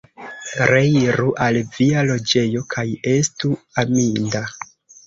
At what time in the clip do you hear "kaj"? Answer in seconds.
2.77-2.89